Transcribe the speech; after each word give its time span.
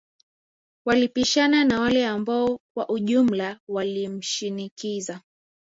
Walipishana 0.85 1.63
na 1.65 1.79
wale 1.79 2.07
ambao 2.07 2.59
kwa 2.75 2.89
ujumla 2.89 3.59
walimshinikiza 3.67 5.21